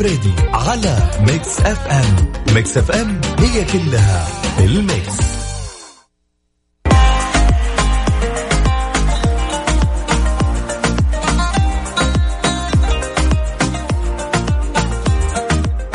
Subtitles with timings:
[0.00, 4.28] الفريدي على ميكس اف ام ميكس اف ام هي كلها
[4.60, 5.16] الميكس.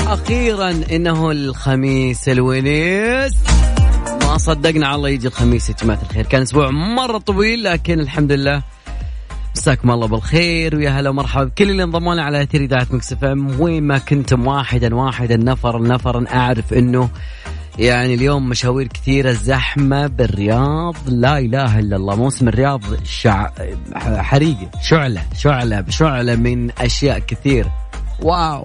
[0.08, 3.34] أخيرا إنه الخميس الونيس.
[4.22, 6.26] ما صدقنا على الله يجي الخميس يا جماعة الخير.
[6.26, 8.71] كان أسبوع مرة طويل لكن الحمد لله
[9.56, 13.24] مساكم الله بالخير ويا هلا ومرحبا بكل اللي انضموا لنا على اثير اذاعه مكس اف
[13.24, 13.60] ام.
[13.60, 17.10] وين ما كنتم واحدا واحدا نفرا نفرا أعرف إنه
[17.80, 20.96] يعني اليوم مشاوير كثيرة زحمة بالرياض.
[21.08, 23.50] لا إله إلا الله موسم الرياض شع...
[23.96, 24.70] حريقة.
[24.82, 27.68] شعلة شعلة شعلة من أشياء كثير.
[28.22, 28.64] wow.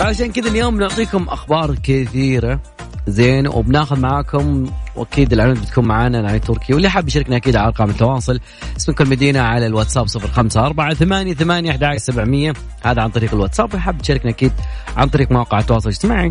[0.00, 2.60] عشان كذا اليوم نعطيكم أخبار كثيرة.
[3.06, 6.74] زين وبناخذ معاكم وأكيد العنود بتكون معانا نعي تركي.
[6.74, 8.40] واللي حاب يشاركنا أكيد على أرقام التواصل.
[8.76, 13.76] اسم كل مدينة على الواتساب 054 8 8 11 700 هذا عن طريق الواتساب.
[13.76, 14.52] حاب تشاركنا أكيد
[14.96, 16.30] عن طريق مواقع التواصل الاجتماعي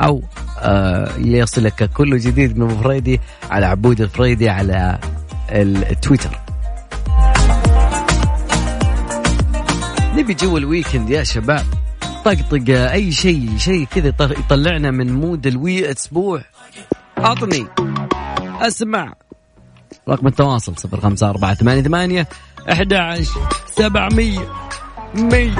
[0.00, 0.22] أو
[0.60, 3.20] آه يصلك كل جديد من فريدي
[3.50, 4.98] على عبود الفريدي على
[5.50, 6.40] التويتر.
[10.14, 11.64] نبي جو ال weekend يا شباب.
[12.24, 16.42] طقطق أي شيء شيء كذا يطلعنا من mood ال wee أسبوع.
[17.18, 17.66] عطني
[18.54, 18.62] نعم.
[18.62, 19.12] أسمع.
[20.08, 22.28] رقم التواصل صفر خمسة أربعة ثمانية ثمانية
[22.72, 24.52] أحد عشر سبعمية
[25.14, 25.54] مية.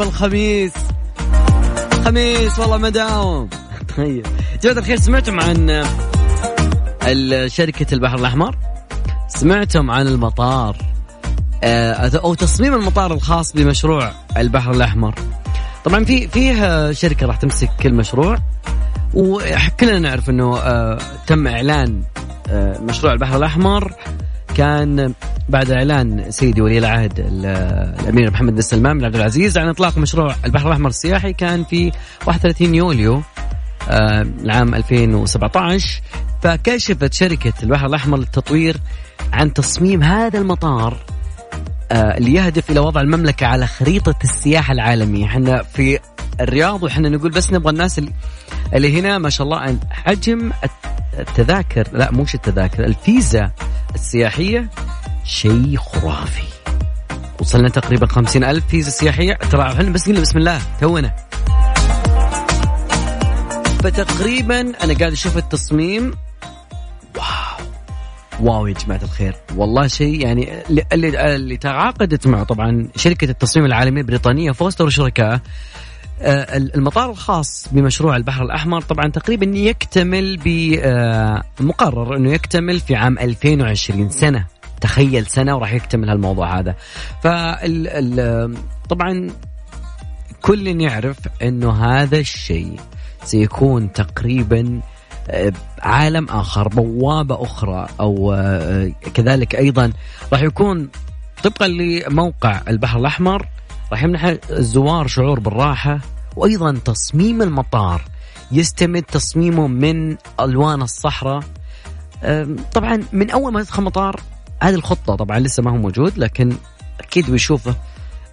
[0.00, 0.72] وغلا بالخميس
[2.04, 3.48] خميس والله ما داوم.
[3.96, 4.26] طيب.
[4.62, 5.84] جماعة الخير سمعتم عن
[7.46, 8.56] شركة البحر الأحمر؟
[9.28, 10.76] سمعتم عن المطار؟
[11.64, 15.14] آه، أو تصميم المطار الخاص بمشروع البحر الأحمر.
[15.84, 18.38] طبعا في فيه شركة راح تمسك كل مشروع
[19.14, 22.02] وكلنا نعرف إنه آه، تم إعلان
[22.48, 23.92] آه، مشروع البحر الأحمر
[24.54, 25.14] كان
[25.50, 30.34] بعد إعلان سيدي ولي العهد الأمير محمد بن سلمان بن عبد العزيز عن إطلاق مشروع
[30.44, 31.92] البحر الأحمر السياحي كان في
[32.26, 33.22] 31 يوليو
[33.88, 36.02] آه، العام 2017
[36.42, 38.76] فكشفت شركة البحر الأحمر للتطوير
[39.32, 40.96] عن تصميم هذا المطار
[41.92, 45.98] آه، اللي يهدف إلى وضع المملكة على خريطة السياحة العالمية، إحنا في
[46.40, 48.00] الرياض وإحنا نقول بس نبغى الناس
[48.74, 50.52] اللي, هنا ما شاء الله حجم
[51.18, 53.50] التذاكر لا مش التذاكر الفيزا
[53.94, 54.68] السياحية
[55.24, 56.42] شيء خرافي.
[57.40, 61.16] وصلنا تقريبا خمسين ألف فيزا سياحية ترى إحنا بس قلنا بسم الله؟ تونا.
[63.82, 66.14] فتقريبا أنا قاعد أشوف التصميم.
[67.16, 67.66] wow.
[68.40, 69.36] wow يا جماعة الخير.
[69.56, 75.40] والله شيء يعني اللي, اللي تعاقدت معه طبعا شركة التصميم العالمية البريطانية فوستر وشركائه
[76.22, 84.10] آه، المطار الخاص بمشروع البحر الأحمر طبعا تقريبا يكتمل بمقرر أنه يكتمل في عام 2020
[84.10, 84.59] سنة.
[84.80, 86.74] تخيل سنة وراح يكتمل هالموضوع هذا.
[87.22, 88.56] فال
[88.88, 89.30] طبعا
[90.42, 92.80] كل يعرف إنه هذا الشيء
[93.24, 94.80] سيكون تقريبا
[95.30, 99.92] آه، عالم آخر بوابة أخرى أو آه، كذلك أيضا
[100.32, 100.88] راح يكون
[101.42, 103.46] طبقا لموقع البحر الأحمر
[103.92, 106.00] راح يمنح الزوار شعور بالراحة
[106.36, 108.02] وأيضا تصميم المطار
[108.52, 111.40] يستمد تصميمه من ألوان الصحراء.
[112.72, 114.20] طبعا من أول ما تدخل مطار
[114.62, 116.52] هذه الخطة طبعا لسه ما هو موجود لكن
[117.00, 117.74] أكيد بيشوفه.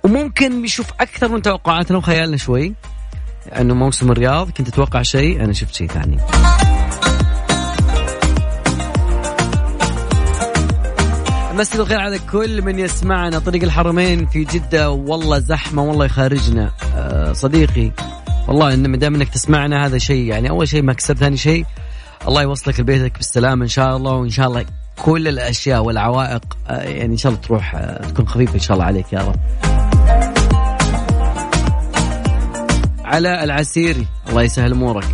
[0.04, 2.74] وممكن بيشوف أكثر من توقعاتنا وخيالنا شوي.
[3.60, 6.18] انه موسم الرياض كنت أتوقع شيء أنا شفت شيء ثاني.
[11.54, 14.90] مسي بالخير على كل من يسمعنا طريق الحرمين في جدة.
[14.90, 17.92] والله زحمة والله يخارجنا أه صديقي
[18.48, 21.66] والله ما دام إنك تسمعنا هذا شيء يعني أول شيء مكسب ثاني شيء
[22.28, 24.66] الله يوصلك لبيتك بالسلامة إن شاء الله وإن شاء الله
[24.98, 28.86] كل الأشياء والعوائق آه، يعني إن شاء الله تروح آه، تكون خفيفة إن شاء الله
[28.86, 29.36] عليك يا رب.
[33.06, 35.08] على العسيري الله يسهل أمورك.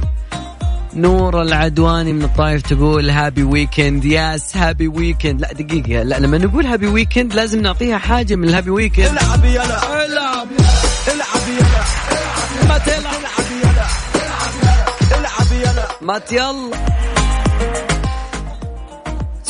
[0.96, 6.66] نور العدواني من الطايف تقول happy weekend yes happy weekend لا دقيقة لا لما نقول
[6.66, 10.48] happy weekend لازم نعطيها حاجة من ال happy weekend العب يلا العب
[11.08, 11.84] العب يلا
[12.70, 13.86] ما تلعب العب يلا
[15.20, 17.03] العب يلا ما يلا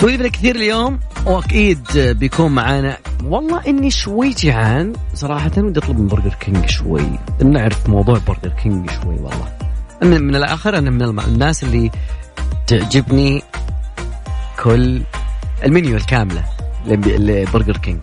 [0.04, 2.98] سويفنا كثير اليوم وأكيد بيكون معانا.
[3.24, 7.20] والله إني شوي جيعان صراحة ودي أطلب من برجر كينج شوي.
[7.44, 9.58] نعرف موضوع برجر كينج شوي والله.
[10.04, 11.92] أنا من الآخر أنا من الناس اللي
[12.68, 13.42] تعجبني
[14.64, 15.02] كل
[15.64, 16.44] المنيو الكاملة
[16.86, 18.02] لبرجر كينج.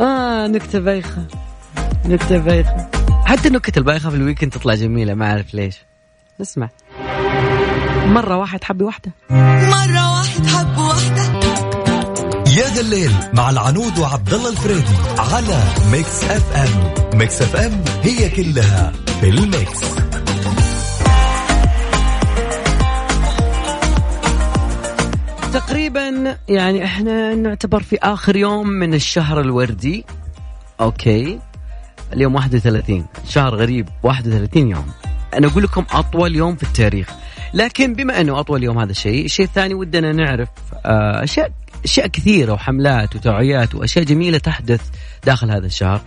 [0.00, 1.26] آه نكتة بايخة.
[2.04, 2.90] نكتة بايخة.
[3.24, 5.76] حتى النكت البايخة في ال weekend تطلع جميلة ما أعرف ليش.
[6.40, 6.68] نسمع.
[8.08, 9.12] مرة واحد حب واحدة.
[9.30, 11.22] مرة واحد حب واحدة.
[12.56, 15.62] يا ذا الليل مع العنود وعبد الله الفريدي على
[15.92, 16.94] ميكس اف ام.
[17.18, 19.80] ميكس اف ام هي كلها في الميكس.
[25.52, 30.04] تقريبا يعني إحنا نعتبر في آخر يوم من الشهر الوردي.
[30.80, 31.38] أوكي.
[32.12, 33.88] اليوم 31 شهر غريب.
[34.02, 34.86] 31 يوم.
[35.34, 37.08] أنا أقول لكم أطول يوم في التاريخ.
[37.54, 40.48] لكن بما أنه أطول يوم هذا الشيء الشيء الثاني ودنا نعرف
[40.86, 41.50] آه، أشياء
[41.84, 44.80] أشياء كثيرة وحملات وتوعيات وأشياء جميلة تحدث
[45.24, 46.00] داخل هذا الشهر.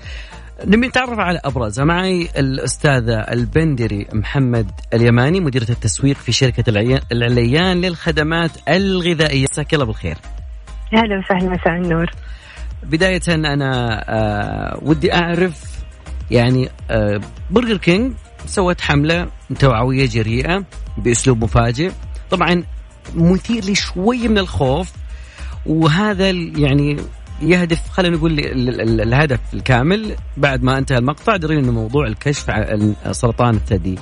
[0.66, 6.64] نبي نتعرف على ابرزها معي الاستاذه البندري محمد اليماني مديرة التسويق في شركة
[7.12, 9.46] العليان للخدمات الغذائية.
[9.52, 10.18] مساك الله بالخير.
[10.94, 12.12] أهلا وسهلا مساء النور.
[12.84, 15.64] بداية أنا آه ودي أعرف
[16.32, 17.22] يعني آه
[17.52, 18.14] برجر كينج
[18.46, 19.28] سوت حملة
[19.60, 20.64] توعوية جريئة.
[20.98, 21.92] بأسلوب مفاجئ.
[22.32, 22.64] طبعا
[23.16, 24.92] مثير لشوي من الخوف
[25.66, 26.98] وهذا يعني
[27.42, 28.40] يهدف خلينا نقول
[29.02, 31.36] الهدف الكامل بعد ما انتهى المقطع.
[31.36, 34.00] درينا انه موضوع الكشف عن سرطان الثدي.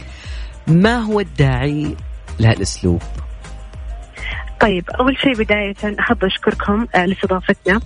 [0.68, 1.96] ما هو الداعي
[2.40, 3.02] لهالأسلوب؟
[4.60, 7.80] طيب أول شيء بداية أحب أشكركم آه، لاستضافتنا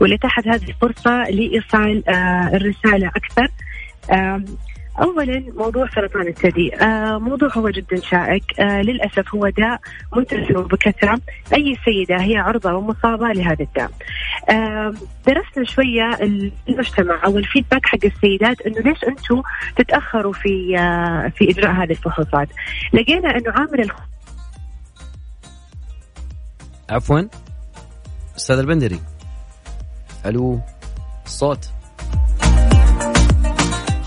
[0.00, 3.48] ولتحت هذه الفرصة لإيصال آه، الرسالة أكثر.
[5.00, 6.74] اولا موضوع سرطان الثدي.
[6.76, 8.60] آه موضوع هو جدا شائك.
[8.60, 9.80] آه للأسف هو داء
[10.16, 11.20] منتشر بكثرة.
[11.54, 13.90] أي سيدة هي عرضة ومصابة لهذا الداء.
[14.50, 14.94] آه
[15.26, 16.18] درسنا شوية
[16.68, 19.42] المجتمع أو الفيدباك حق السيدات إنه ليش أنتم
[19.76, 22.48] تتأخروا في آه في إجراء هذه الفحوصات.
[22.92, 23.96] لقينا أنه عامل الخ...
[26.90, 27.20] عفوا.
[28.36, 29.00] أستاذ البندري.
[30.26, 30.60] ألو
[31.26, 31.70] الصوت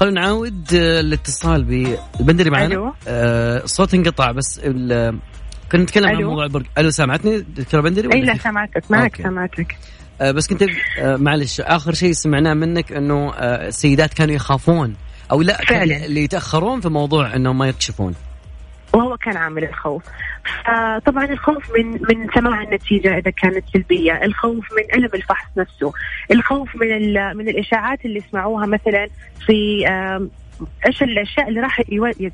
[0.01, 5.13] خلينا نعاود آه، الاتصال بالبندري معنا آه الصوت انقطع بس كنا
[5.73, 6.65] نتكلم عن موضوع البرج.
[6.77, 8.83] ألو سامعتني؟ دكتوره بندري أي لا سامعتك.
[8.89, 9.77] معك سامعتك.
[10.21, 10.63] آه بس كنت
[10.99, 14.95] آه معلش آخر شيء سمعناه منك إنه آه السيدات كانوا يخافون
[15.31, 16.05] أو لا فعلا.
[16.05, 18.13] اللي يتأخرون في موضوع إنهم ما يكشفون.
[18.93, 20.03] وهو كان عامل الخوف.
[21.05, 25.93] طبعا الخوف من من سماع النتيجة إذا كانت سلبية، الخوف من ألم الفحص نفسه،
[26.31, 29.07] الخوف من من الإشاعات اللي يسمعوها مثلا
[29.45, 29.87] في
[30.85, 31.81] إيش الأشياء اللي راح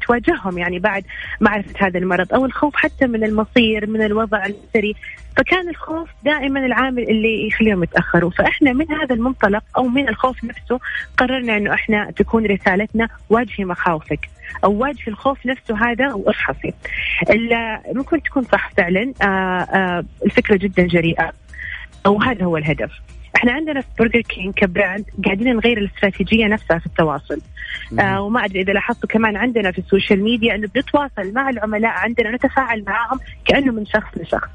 [0.08, 1.04] تواجههم يعني بعد
[1.42, 4.96] معرفة هذا المرض أو الخوف حتى من المصير من الوضع الأسري.
[5.38, 8.30] فكان الخوف دائما العامل اللي يخليهم يتأخروا.
[8.30, 10.80] فإحنا من هذا المنطلق أو من الخوف نفسه
[11.18, 14.30] قررنا إنه إحنا تكون رسالتنا واجهي مخاوفك.
[14.64, 16.74] أو واجهي الخوف نفسه هذا وأفحصي.
[17.94, 19.14] ممكن تكون صح فعلا.
[19.22, 21.34] آه، آه، الفكرة جدا جريئة.
[22.08, 22.92] وهذا هو الهدف.
[23.36, 27.42] إحنا عندنا في برجر كينج ك brand قاعدين نغير الاستراتيجية نفسها في التواصل.
[28.00, 31.92] آه وما أدري إذا لاحظتوا كمان عندنا في ال social media إنه بنتواصل مع العملاء
[31.92, 34.50] عندنا نتفاعل معهم كأنه من شخص لشخص.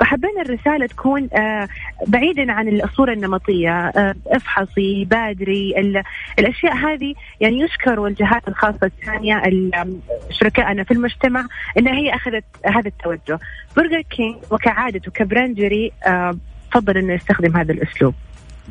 [0.00, 1.68] فحبينا الرسالة تكون آه
[2.06, 5.74] بعيدا عن الصورة النمطية آه افحصي بادري
[6.38, 9.42] الأشياء هذه يعني يشكر الجهات الخاصة الثانية
[10.30, 11.46] شركائنا في المجتمع
[11.78, 13.38] أنها هي أخذت هذا التوجه.
[13.76, 16.36] برجر كينج وكعادته ك brand جريء آه
[16.80, 18.14] فضل إنه يستخدم هذا الأسلوب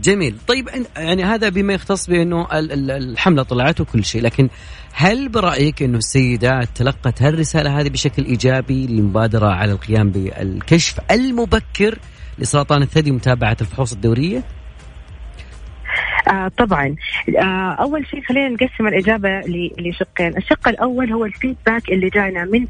[0.03, 4.49] جميل طيب يعني هذا بما يختص بأنه الحملة طلعت وكل شيء لكن
[4.93, 11.99] هل برأيك أنه السيدات تلقت هالرسالة هذه بشكل إيجابي للمبادرة على القيام بالكشف المبكر
[12.39, 14.43] لسرطان الثدي ومتابعة الفحوص الدورية؟
[16.27, 16.95] آه طبعا.
[17.37, 19.39] آه أول شيء خلينا نقسم الإجابة
[19.79, 22.67] لشقين، الشق الأول هو الفيدباك اللي جانا من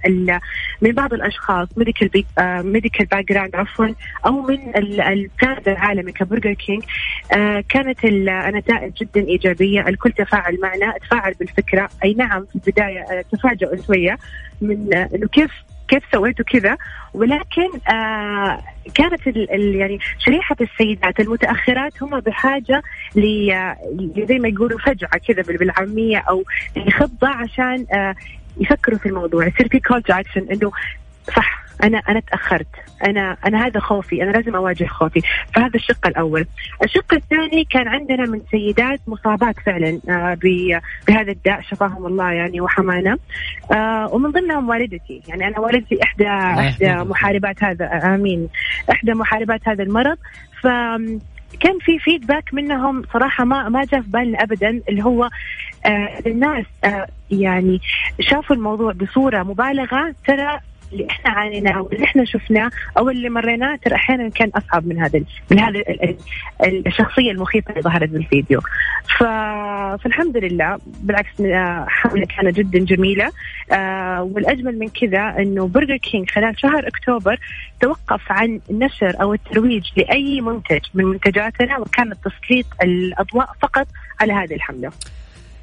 [0.82, 2.10] من بعض الأشخاص ميديكال
[2.40, 3.88] medical background عفوا
[4.26, 6.84] أو من ال brand العالمي كبرجر كينج
[7.38, 13.26] آه كانت النتائج جدا إيجابية، الكل تفاعل معنا، تفاعل بالفكرة، أي نعم في البداية آه
[13.32, 14.18] تفاجئوا شوية
[14.62, 15.52] من آه إنه كيف
[15.88, 16.77] كيف سويتوا كذا؟
[17.13, 18.60] ولكن آه
[18.94, 22.84] كانت ال ال يعني شريحة السيدات المتأخرات هم بحاجة
[24.27, 26.44] زي ما يقولوا فجعة كذا بالعامية أو
[26.92, 28.15] خطة عشان آه
[28.58, 30.72] يفكروا في الموضوع يصير في call to action إنه
[31.36, 31.65] صح.
[31.84, 32.67] أنا أنا تأخرت.
[33.08, 34.24] أنا أنا هذا خوفي.
[34.24, 35.22] أنا لازم أواجه خوفي.
[35.55, 36.46] فهذا الشق الأول.
[36.84, 40.38] الشق الثاني كان عندنا من سيدات مصابات فعلا آه،
[41.08, 43.17] بهذا الداء شفاهم الله يعني وحمانا.
[43.72, 45.22] آه، ومن ضمنهم والدتي.
[45.27, 48.50] يعني أنا والدتي احدى إحدى محاربات هذا آمين.
[48.91, 50.17] إحدى محاربات هذا المرض.
[50.62, 50.67] ف
[51.60, 55.29] كان في feedback منهم صراحة ما ما جاء في بالنا ابدا اللي هو
[55.86, 57.82] آه الناس آه يعني
[58.20, 60.60] شافوا الموضوع بصورة مبالغة ترى
[60.96, 65.00] اللي إحنا عانيناه أو اللي إحنا شفناه أو اللي مريناه ترى أحيانا كان أصعب من
[65.00, 65.22] هذا
[65.52, 65.84] من هذا
[66.88, 68.62] الشخصية المخيفة اللي ظهرت بالفيديو
[69.18, 69.24] ف...
[70.04, 73.32] فالحمد لله بالعكس آه، حملة كانت جدا جميلة
[73.72, 77.40] آه والأجمل من كذا إنه برجر كينج خلال شهر أكتوبر
[77.82, 83.88] توقف عن نشر أو الترويج لأي منتج من منتجاتنا وكان تسليط الأضواء فقط
[84.22, 84.92] على هذه الحملة.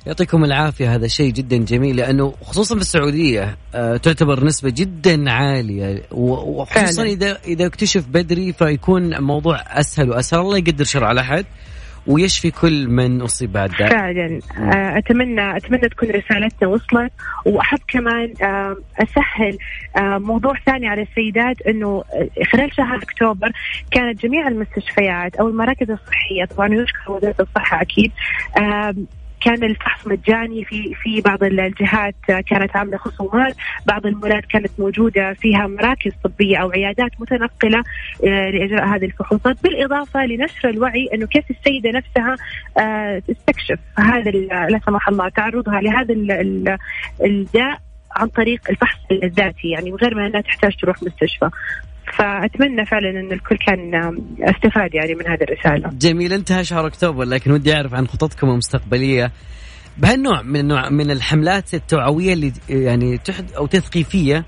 [0.06, 6.02] يعطيكم العافية هذا شيء جدا جميل لأنه خصوصا في السعودية آه، تعتبر نسبة جدا عالية
[6.10, 11.46] وخصوصا إذا إذا اكتشف بدري فيكون الموضوع أسهل وأسهل الله يقدر شر على أحد
[12.06, 14.40] ويشفي كل من أصيب بهالداء فعلا.
[14.58, 17.12] آه، أتمنى أتمنى تكون رسالتنا وصلت
[17.46, 19.58] وأحب كمان آه، أسهل
[20.20, 22.04] موضوع ثاني على السيدات إنه
[22.52, 23.52] خلال شهر أكتوبر
[23.90, 28.12] كانت جميع المستشفيات أو المراكز الصحية طبعا يشكر وزارة الصحة أكيد
[29.44, 32.14] كان الفحص مجاني في في بعض الجهات
[32.46, 33.56] كانت عاملة خصومات،
[33.86, 37.82] بعض المولات كانت موجودة فيها مراكز طبية أو عيادات متنقلة
[38.24, 42.36] آه، لإجراء هذه الفحوصات، بالإضافة لنشر الوعي أنه كيف السيدة نفسها
[42.78, 46.14] آه، تستكشف هذا لا سمح الله تعرضها لهذا
[47.24, 47.78] الداء
[48.16, 51.50] عن طريق الفحص الذاتي يعني من غير ما أنها تحتاج تروح مستشفى.
[52.18, 53.94] فأتمنى فعلا إن الكل كان
[54.40, 55.90] استفاد يعني من هذه الرسالة.
[55.92, 59.32] جميل انتهى شهر أكتوبر لكن ودي أعرف عن خططكم المستقبلية
[59.98, 64.44] بهالنوع من النوع من الحملات التوعوية اللي يعني تحد أو تثقيفية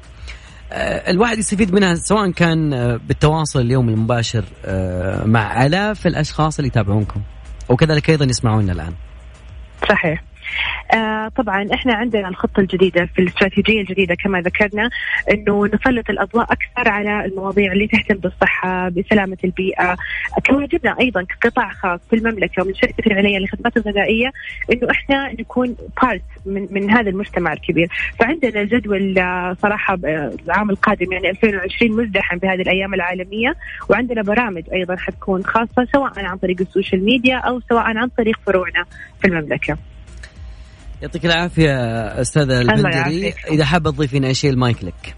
[0.73, 6.69] آه، الواحد يستفيد منها سواء كان آه، بالتواصل اليوم المباشر آه، مع آلاف الأشخاص اللي
[6.69, 7.21] يتابعونكم
[7.69, 8.95] وكذلك أيضا يسمعونا الآن.
[9.89, 10.23] صحيح.
[10.95, 14.91] آه طبعا إحنا عندنا الخطة الجديدة في الاستراتيجية الجديدة كما ذكرنا
[15.31, 19.97] إنه نسلط الأضواء أكثر على المواضيع اللي تهتم بالصحة بسلامة البيئة
[20.47, 24.33] كواجبنا أيضا كقطاع خاص في المملكة ومن شركة العنايه للخدمات الغذائية
[24.73, 27.89] إنه إحنا نكون part من من هذا المجتمع الكبير.
[28.19, 29.99] فعندنا الجدول آه، صراحة
[30.45, 33.55] العام القادم يعني 2020 مزدحم بهذه الأيام العالمية
[33.91, 38.41] وعندنا برامج أيضا حتكون خاصة سواء عن طريق ال social media أو سواء عن طريق
[38.47, 38.85] فروعنا
[39.21, 39.77] في المملكة.
[41.05, 41.77] يعطيك العافية
[42.21, 45.15] أستاذة البندري إذا حابة تضيفين أي شيء المايك لك.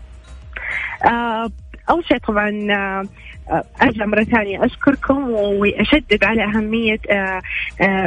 [1.04, 1.50] آه
[1.90, 2.50] أول شيء طبعا
[3.50, 7.40] آه أرجع مرة ثانية أشكركم وأشدد على أهمية آه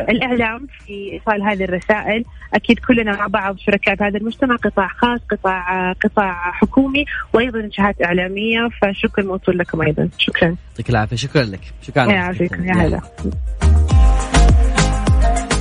[0.09, 5.19] الإعلام في إيصال هذه الرسائل، أكيد كلنا مع بعض شركاء في هذا المجتمع، قطاع خاص،
[5.31, 10.55] قطاع قطاع حكومي وأيضا جهات إعلامية، فشكر موصول لكم أيضا، شكرا.
[10.69, 12.03] يعطيك العافية، شكرا لك، شكرا.
[12.03, 13.01] يعافيكم يا هلا.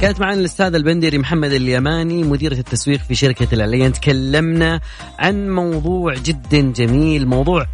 [0.00, 4.80] كانت معنا الاستاذ البندري محمد اليماني مديرة التسويق في شركة العليان تكلمنا
[5.18, 7.66] عن موضوع جدا جميل موضوع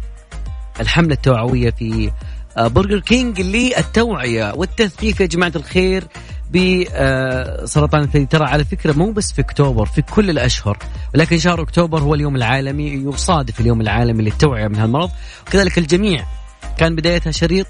[0.79, 2.11] الحملة التوعوية في
[2.57, 6.03] آه، برجر كينج للتوعية والتثقيف يا جماعة الخير
[6.49, 8.25] بسرطان آه، الثدي.
[8.25, 10.77] ترى على فكرة مو بس في أكتوبر في كل الأشهر.
[11.15, 15.11] ولكن شهر أكتوبر هو اليوم العالمي يصادف اليوم العالمي للتوعية من هالمرض.
[15.47, 16.25] وكذلك الجميع
[16.77, 17.67] كان بدايتها شريط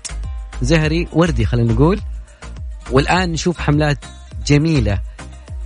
[0.62, 2.00] زهري وردي خلينا نقول.
[2.92, 3.98] والآن نشوف حملات
[4.48, 5.00] جميلة.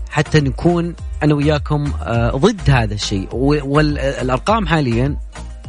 [0.10, 3.28] حتى نكون أنا وياكم آه، ضد هذا الشيء.
[3.34, 5.18] والارقام حاليا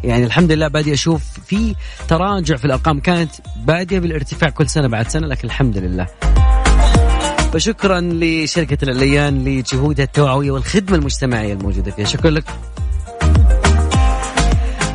[0.04, 1.74] يعني الحمد لله بادي أشوف في
[2.08, 6.06] تراجع في الأرقام كانت بادية بالارتفاع كل سنة بعد سنة لكن الحمد لله.
[7.52, 12.04] فشكرا لشركة العليان لجهودها التوعوية والخدمة المجتمعية الموجودة فيها.
[12.04, 12.44] شكرا لك.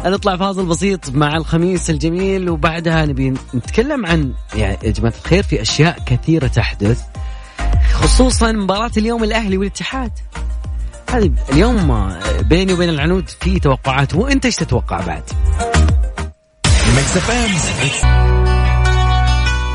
[0.06, 5.62] نطلع فاصل بسيط مع الخميس الجميل وبعدها نبي نتكلم عن يعني يا جماعة الخير في
[5.62, 7.02] أشياء كثيرة تحدث.
[7.94, 10.12] خصوصا مباراة اليوم الأهلي والاتحاد.
[11.10, 15.24] هذه اليوم بيني وبين العنود في توقعات وانت إيش تتوقع بعد؟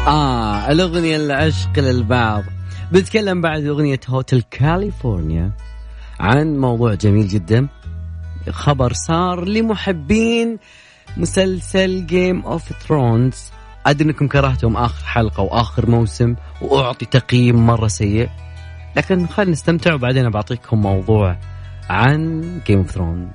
[0.06, 2.42] آه الأغنية العشق للبعض.
[2.92, 5.50] بنتكلم بعد أغنية هوتل كاليفورنيا
[6.20, 7.68] عن موضوع جميل جدا.
[8.50, 10.58] خبر صار لمحبين
[11.16, 13.36] مسلسل Game of Thrones
[13.90, 18.28] أدري إنكم كرهتم آخر حلقة وآخر موسم وأعطي تقييم مرة سيء
[18.96, 21.36] لكن خلينا نستمتع وبعدين بعطيكم موضوع
[21.90, 23.30] عن Game of Thrones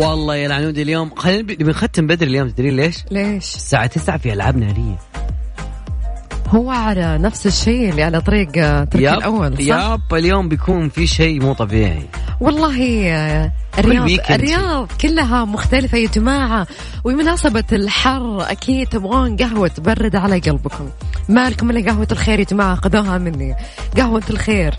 [0.00, 4.56] والله يا العنود اليوم خلينا بنختم بدري اليوم تدري ليش؟ ليش؟ الساعة 9 في ألعاب
[4.56, 4.98] نارية
[6.48, 8.52] هو على نفس الشيء اللي على طريق
[8.84, 12.06] تركي ياب الأول صح؟ ياب اليوم بيكون في شيء مو طبيعي.
[12.40, 14.10] والله آه، الرياض.
[14.30, 16.66] الرياض كلها مختلفة يا جماعة.
[17.04, 20.88] وبمناسبة الحر أكيد تبغون قهوة تبرد على قلبكم.
[21.28, 23.54] ما لكم إلا قهوة الخير يا جماعة خذوها مني.
[23.96, 24.74] قهوة الخير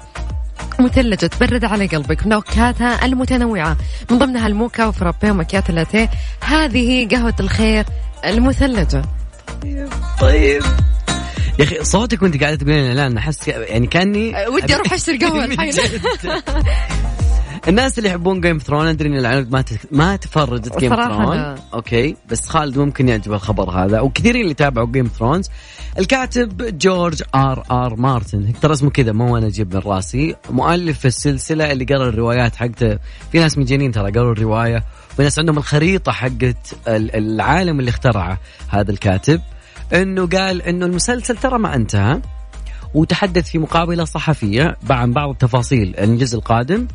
[0.79, 3.77] مثلجة تبرد على قلبك نكهاتها المتنوعة
[4.11, 6.09] من ضمنها الموكا و frappe ومكيات اللاتيه
[6.41, 7.85] هذه قهوة الخير
[8.25, 9.01] المثلجة.
[10.21, 10.63] طيب.
[11.59, 15.69] يا أخي صوتك وأنت قاعدة تقولين الاعلان أحس يعني كأني ودي من الحين.
[15.71, 16.01] جد.
[17.67, 19.63] الناس اللي يحبون Game Thrones أدري إن العنود ما.
[19.91, 21.55] ما تفرجت Game Thrones لا.
[21.73, 25.49] okay بس خالد ممكن يعجبه الخبر هذا وكثيرين اللي تابعوا Game Thrones
[25.99, 31.71] الكاتب جورج آر آر مارتن ترى اسمه كذا مو أنا أجيب من راسي مؤلف السلسلة
[31.71, 32.97] اللي قرا الروايات حقته
[33.31, 34.83] في ناس مجانين ترى قروا الرواية
[35.13, 38.37] وفي ناس عندهم الخريطة حقت ال- العالم اللي اخترعه
[38.69, 39.41] هذا الكاتب
[39.93, 42.21] انه قال انه المسلسل ترى ما انتهى
[42.93, 46.87] وتحدث في مقابلة صحفية عن بعض التفاصيل الجزء القادم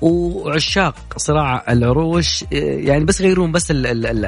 [0.00, 4.24] وعشاق صراع العروش يعني بس يغيرون بس ال- ال- ال-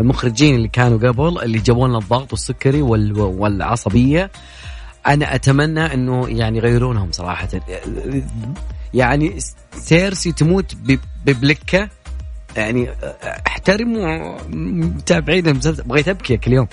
[0.00, 4.30] المخرجين اللي كانوا قبل اللي جابوا لنا الضغط والسكري وال- والعصبية.
[5.06, 7.48] أنا أتمنى إنه يعني يغيرونهم صراحة.
[8.94, 9.38] يعني
[9.72, 10.74] سيرسي تموت
[11.26, 11.88] ببلكة.
[12.56, 12.88] يعني
[13.46, 15.82] احترموا متابعين المسلسل.
[15.82, 16.66] بغيت أبكي كل يوم.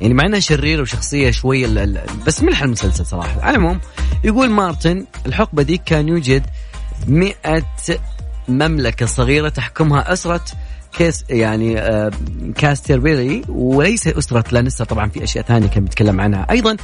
[0.00, 1.30] يعني مع إنها شريرة وشخصية
[1.82, 3.40] ال- بس ملح المسلسل صراحة.
[3.42, 3.80] على العموم
[4.24, 6.46] يقول مارتن الحقبة دي كان يوجد
[7.06, 7.62] مئة
[8.48, 10.44] مملكة صغيرة تحكمها أسرة
[10.98, 12.10] كيس يعني آه
[12.56, 16.46] كاستربيري وليس أسرة لانستر طبعا في أشياء ثانية كان بيتكلم عنها.
[16.50, 16.76] أيضا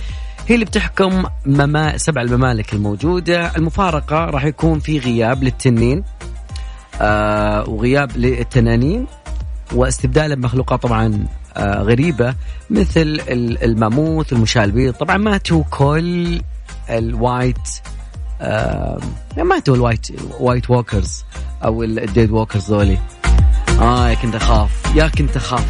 [0.49, 3.57] هي اللي بتحكم مما سبع الممالك الموجودة.
[3.57, 6.05] المفارقة راح يكون في غياب للتنين
[7.01, 9.07] آه وغياب للتنانين
[9.73, 11.27] واستبداله بمخلوقات طبعا
[11.59, 12.35] غريبة
[12.71, 16.41] مثل ال- الماموث والمشاة البيض طبعا ماتوا كل
[16.91, 17.69] ال white
[18.41, 19.01] آه
[19.37, 20.07] ماتوا ال white
[20.41, 21.25] white walkers
[21.65, 22.99] أو ال dead walkers ذولي.
[23.81, 25.67] آه يا كنت أخاف يا كنت أخاف.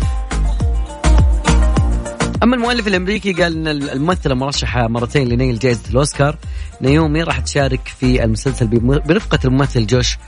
[2.42, 6.36] أما المؤلف الأمريكي قال إن الممثلة مرشحة مرتين لنيل جائزه الأوسكار.
[6.82, 8.66] نعومي راح تشارك في المسلسل
[9.06, 10.18] برفقة الممثل جوش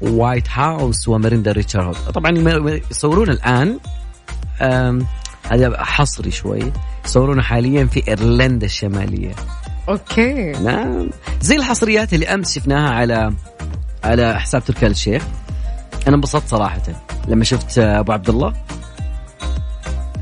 [0.00, 1.94] وايت هاوس وميراندا ريتشارد.
[2.14, 2.30] طبعا
[2.90, 3.78] يصورون الآن
[5.50, 6.72] هذا حصري شوي.
[7.04, 9.34] يصورونه حاليا في إيرلندا الشمالية.
[9.88, 10.52] أوكي.
[10.52, 11.10] نعم.
[11.40, 13.32] زي الحصريات اللي أمس شفناها على
[14.04, 15.22] على حساب تركي آل الشيخ.
[16.08, 16.82] أنا انبسطت صراحة.
[17.28, 18.52] لما شفت أبو عبد الله.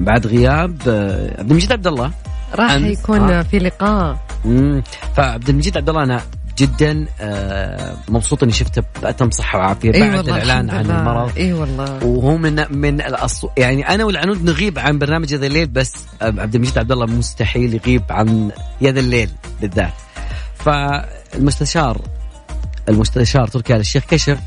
[0.00, 2.10] بعد غياب آه، عبد المجيد عبد الله.
[2.54, 2.72] راح.
[2.72, 3.42] يكون آه.
[3.42, 4.18] في لقاء.
[4.44, 4.82] مم.
[5.16, 6.20] فعبد المجيد عبد الله أنا
[6.60, 10.90] جدا آه، مبسوط إني شفته بأتم صحة وعافية بعد والله الإعلان عن.
[10.90, 11.36] المرض.
[11.36, 12.04] إي والله.
[12.04, 13.46] وهو من من الأص...
[13.56, 15.92] يعني أنا والعنود نغيب عن برنامج هذا الليل بس
[16.22, 19.92] عبد المجيد عبد الله مستحيل يغيب عن يا ذا الليل بالذات.
[20.64, 22.00] فالمستشار
[22.88, 24.38] المستشار تركي آل الشيخ كشف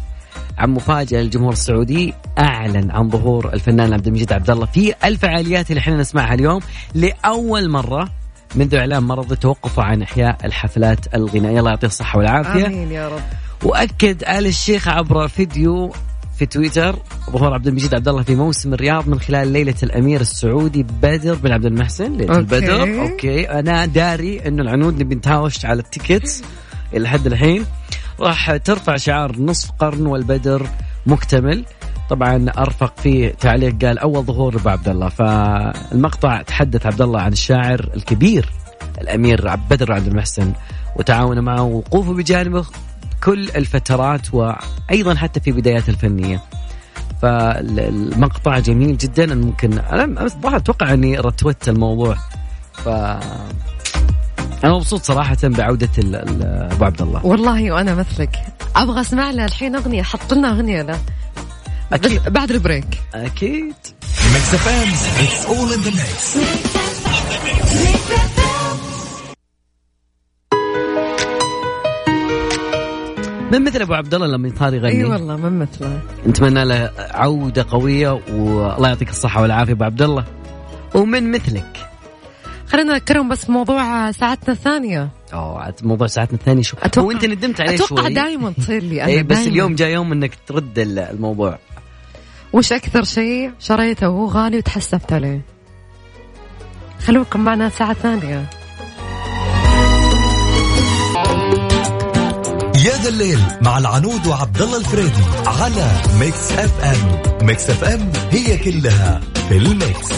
[0.57, 5.79] عن مفاجأة للجمهور السعودي أعلن عن ظهور الفنان عبد المجيد عبد الله في الفعاليات اللي
[5.79, 6.61] إحنا نسمعها اليوم
[6.93, 8.09] لأول مرة.
[8.55, 11.59] منذ إعلان مرضه توقفه عن إحياء الحفلات الغنائية.
[11.59, 12.65] الله يعطيه الصحة والعافية.
[12.65, 13.21] آمين يا رب.
[13.63, 15.93] وأكد آل الشيخ عبر فيديو
[16.37, 16.95] في تويتر
[17.31, 21.51] ظهور عبد المجيد عبد الله في موسم الرياض من خلال ليلة الأمير السعودي بدر بن
[21.51, 22.17] عبد المحسن.
[22.17, 22.39] ليلة okay.
[22.39, 23.01] البدر.
[23.01, 23.49] okay.
[23.49, 26.43] أنا داري إنه العنود نبي نتهاوش على ال tickets
[26.93, 27.65] إلى حد الحين.
[28.19, 30.67] راح ترفع شعار نصف قرن والبدر
[31.05, 31.65] مكتمل.
[32.09, 35.09] طبعا أرفق فيه تعليق قال أول ظهور ابو عبد الله.
[35.09, 38.49] فالمقطع تحدث عبد الله عن الشاعر الكبير
[39.01, 40.53] الأمير عبد بدر عبد المحسن
[40.95, 42.65] وتعاونه معه ووقوفه بجانبه
[43.23, 46.41] كل الفترات وأيضا حتى في بداياته الفنية.
[47.21, 49.35] فالمقطع جميل جدا.
[49.35, 52.17] ممكن أنا الظاهر أتوقع أني رتوت الموضوع.
[52.73, 52.87] ف
[54.63, 55.89] أنا مبسوط صراحة بعودة
[56.71, 57.25] أبو عبد الله.
[57.25, 58.39] والله وأنا مثلك.
[58.75, 60.03] أبغى أسمع له الحين أغنية.
[60.03, 60.99] حط لنا أغنية له.
[61.93, 62.21] أكيد.
[62.23, 62.85] بس بعد البريك.
[63.13, 63.73] أكيد.
[64.33, 64.89] Mix FM
[65.25, 66.37] it's all in the mix
[73.51, 75.99] من مثل أبو عبد الله لما صار يغني؟ إي والله ما مثله.
[76.27, 80.25] نتمنى له عودة قوية والله يعطيك الصحة والعافية أبو عبد الله.
[80.95, 81.77] ومن مثلك.
[82.67, 85.09] خلينا نذكرهم بس موضوع ساعتنا الثانية.
[85.33, 88.13] أوه عاد موضوع ساعتنا الثانية شو؟ أتوقع- هو أنت ندمت عليه أتوقع شوي.
[88.13, 89.51] دائما تصير لي أنا اي بس دايماً.
[89.51, 91.59] اليوم جاء يوم إنك ترد ال- الموضوع.
[92.53, 95.41] وش أكثر شيء شريته وهو غالي وتحسفت عليه؟
[97.05, 98.49] خلوكم معنا ساعة ثانية.
[102.75, 109.21] يا ذا الليل مع العنود وعبد الله الفريدي على Mix FM Mix FM هي كلها
[109.49, 110.09] في ال mix.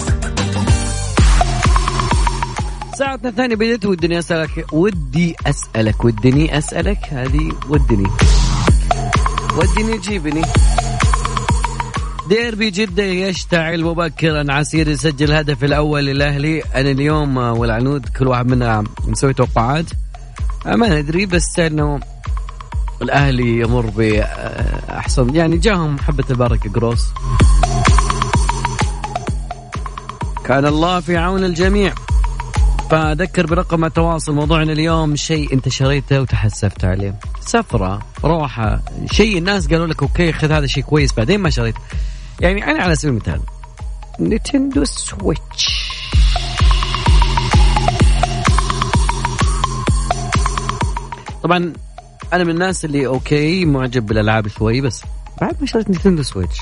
[2.98, 8.08] ساعتنا الثانية بديت ودني أسألك ودي أسألك ودني أسألك هذه ودني.
[9.58, 10.42] ودني جيبني.
[12.30, 16.62] ديربي جدة يشتعل مبكرا عسير يسجل الهدف الأول للأهلي.
[16.62, 19.86] أنا اليوم والعنود كل واحد منا مسوي توقعات.
[20.66, 22.00] ما ندري بس أنه
[23.02, 27.06] الأهلي يمر بأحسن يعني جاهم حبة البركة جروس.
[30.46, 31.94] كان الله في عون الجميع.
[32.92, 37.20] فأذكر برقم التواصل موضوعنا اليوم شيء أنت شريته وتحسفت عليه.
[37.42, 41.76] سفرة روحة شيء الناس قالوا لك okay خذ هذا شيء كويس بعدين ما شريت.
[42.40, 43.42] يعني أنا على سبيل المثال
[44.20, 45.86] Nintendo Switch.
[51.44, 51.74] طبعا
[52.34, 55.04] أنا من الناس اللي okay معجب بالألعاب شوي بس
[55.42, 56.62] بعد ما شريت Nintendo Switch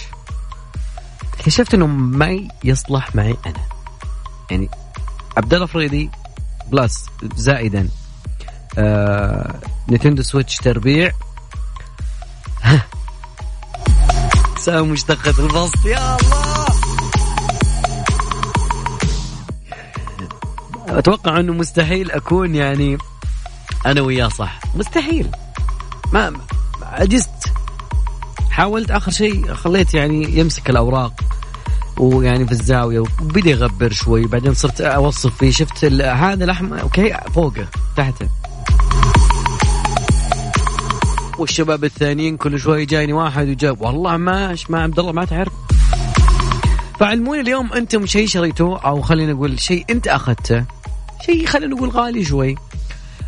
[1.33, 3.65] اكتشفت إنه ما يصلح معي أنا.
[4.51, 4.69] يعني
[5.37, 6.09] عبد الله فريدي
[6.71, 7.05] plus
[7.35, 7.89] زائدا
[8.77, 9.59] آه
[9.89, 11.11] نينتندو سويتش تربيع.
[14.63, 15.85] سام مشتقة البسط.
[15.85, 16.65] يا الله.
[20.87, 22.97] أتوقع إنه مستحيل أكون يعني
[23.85, 24.59] أنا وياه صح.
[24.75, 25.31] مستحيل.
[26.13, 26.33] ما
[26.81, 27.53] عجزت.
[28.49, 28.91] حاولت.
[28.91, 31.13] آخر شيء خليت يعني يمسك الأوراق
[31.97, 34.25] ويعني في الزاوية وبدأ يغبر شوي.
[34.25, 35.51] بعدين صرت أوصف فيه.
[35.51, 38.29] شفت هذا الاحمر أوكي فوقه تحته.
[41.39, 45.53] والشباب الثانيين كل شوي جايني واحد وجاب والله ماش ما عبد الله ما تعرف.
[46.99, 50.65] فعلموني اليوم أنتم شيء شريتوه أو خلينا نقول شيء أنت أخذته.
[51.25, 52.55] شيء خلينا نقول غالي شوي.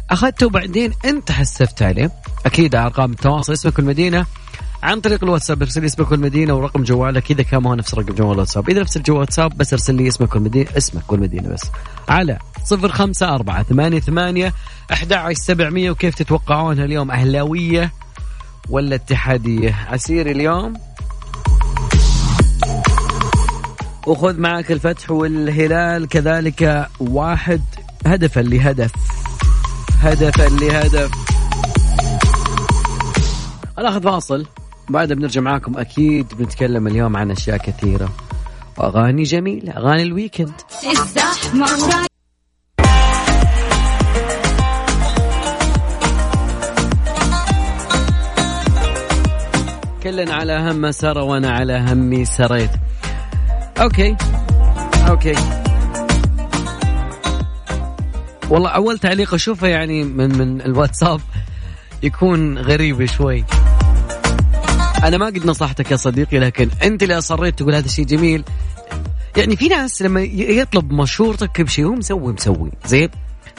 [0.09, 2.11] أخذته وبعدين أنت حسفت عليه.
[2.45, 4.25] أكيد أرقام التواصل اسمك والمدينة.
[4.83, 7.31] عن طريق الواتساب ارسل اسمك والمدينة ورقم جوالك.
[7.31, 10.07] إذا كان ما هو نفس رقم جوال الواتساب إذا نفس الجوال واتساب بس ارسل لي
[10.07, 11.63] اسمك والمدينة اسمك والمدينة بس.
[12.09, 14.53] على صفر خمسة أربعة ثمانية ثمانية
[14.93, 15.91] أحد عشر سبعمية.
[15.91, 17.93] وكيف تتوقعونها اليوم؟ أهلاوية
[18.69, 20.73] ولا اتحادية؟ عسير اليوم.
[24.07, 26.07] وخذ معك الفتح والهلال.
[26.07, 27.61] كذلك واحد
[28.05, 28.91] هدفا لهدف.
[30.01, 31.11] هدفا لهدف.
[33.77, 34.45] ناخذ فاصل.
[34.89, 38.09] بعدها بنرجع معاكم أكيد بنتكلم اليوم عن أشياء كثيرة.
[38.77, 40.61] وأغاني جميلة أغاني ال weekend.
[50.03, 52.71] كلنا على هم سار وأنا على همي سريت.
[53.81, 54.15] okay
[55.09, 55.35] okay.
[58.49, 61.21] والله أول تعليق أشوفه يعني من من الواتساب
[62.03, 63.45] يكون غريب شوي.
[65.07, 68.43] أنا ما قد نصحتك يا صديقي لكن أنت اللي أصريت تقول هذا الشيء جميل.
[69.37, 72.71] يعني في ناس لما يطلب مشورتك بشيء هو مسوي مسوي.
[72.85, 73.09] زين؟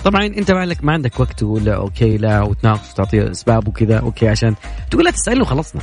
[0.04, 3.98] طبعا أنت ما لك ما عندك وقت تقول لا okay لا وتناقش وتعطيه أسباب وكذا
[3.98, 4.54] okay عشان
[4.90, 5.82] تقول لا تساله وخلصنا.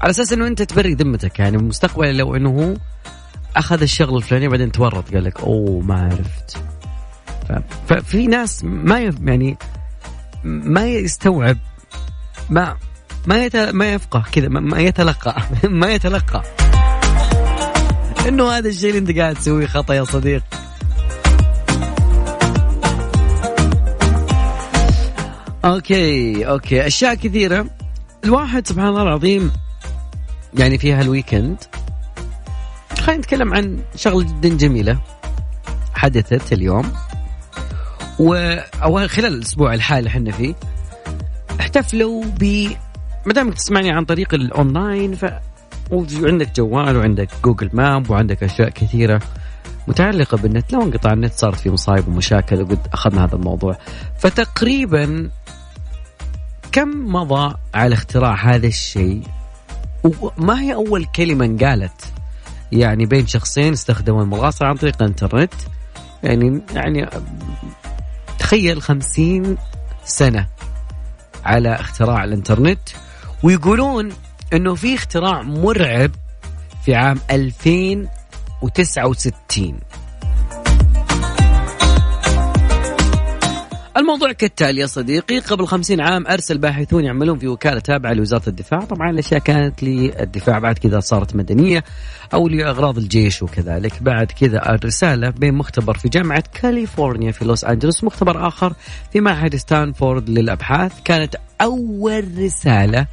[0.00, 2.74] على أساس إنه أنت تبري ذمتك يعني مستقبلا لو إنه هو
[3.56, 6.58] أخذ الشغل الفلاني بعدين تورط قال لك أوه ما عرفت.
[7.88, 9.56] ففي ناس ما يعني
[10.44, 11.58] ما يستوعب
[12.50, 12.76] ما
[13.26, 13.56] ما يت...
[13.56, 16.42] ما يفقه كذا ما يتلقى ما يتلقى.
[18.28, 20.42] إنه هذا الشيء اللي أنت قاعد تسويه خطأ يا صديق.
[25.64, 26.86] okay okay.
[26.86, 27.66] أشياء كثيرة.
[28.24, 29.52] الواحد سبحان الله العظيم
[30.54, 31.56] يعني في هال weekend
[33.00, 34.98] خلينا نتكلم عن شغلة جدا جميلة
[35.94, 36.92] حدثت اليوم.
[38.20, 40.54] و خلال الأسبوع الحالي إحنا فيه
[41.60, 42.70] احتفلوا ب
[43.28, 45.24] ما دامك تسمعني عن طريق الأونلاين ف
[45.90, 49.20] وعندك جوال وعندك Google Map وعندك أشياء كثيرة
[49.88, 50.72] متعلقة بالنت.
[50.72, 53.78] لو انقطع النت صارت في مصايب ومشاكل وقد أخذنا هذا الموضوع.
[54.18, 55.30] فتقريبا
[56.72, 59.22] كم مضى على اختراع هذا الشيء؟
[60.04, 62.12] وما هي أول كلمة انقالت؟
[62.72, 65.54] يعني بين شخصين استخدموا المغاصه عن طريق الإنترنت.
[66.22, 67.08] يعني يعني
[68.38, 69.56] تخيل خمسين
[70.04, 70.46] سنة
[71.44, 72.88] على اختراع الإنترنت.
[73.42, 74.12] ويقولون
[74.52, 76.10] إنه في اختراع مرعب
[76.84, 79.80] في عام 2069
[83.98, 88.80] الموضوع كالتالي يا صديقي قبل خمسين عام أرسل باحثون يعملون في وكالة تابعة لوزارة الدفاع.
[88.80, 91.84] طبعا الأشياء كانت للدفاع بعد كذا صارت مدنية
[92.34, 94.02] أو لأغراض الجيش وكذلك.
[94.02, 98.72] بعد كذا الرسالة بين مختبر في جامعة كاليفورنيا في لوس أنجلوس مختبر آخر
[99.12, 100.92] في معهد ستانفورد للأبحاث.
[101.04, 103.06] كانت أول رسالة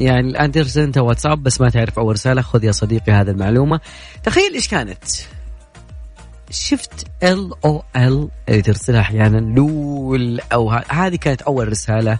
[0.00, 2.42] يعني الآن ترسل أنت واتساب بس ما تعرف أول رسالة.
[2.42, 3.80] خذ يا صديقي هذه المعلومة.
[4.22, 5.04] تخيل إيش كانت؟
[6.50, 12.18] شفت ال أو ال اللي ترسلها أحيانا لول أو هذه كانت أول رسالة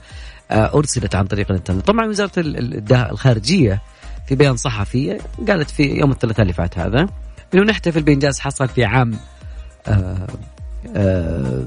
[0.50, 1.86] آه، أرسلت عن طريق الإنترنت.
[1.86, 2.32] طبعا وزارة
[2.90, 3.82] الخارجية
[4.26, 7.08] في بيان صحفي قالت في يوم الثلاثاء اللي فات هذا
[7.54, 9.18] إنه نحتفل بإنجاز حصل في عام
[9.86, 10.26] آه
[10.96, 11.64] آه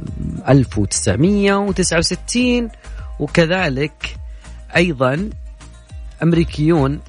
[0.49, 2.69] 1969
[3.19, 4.15] وكذلك
[4.75, 5.29] أيضا
[6.23, 6.99] أمريكيون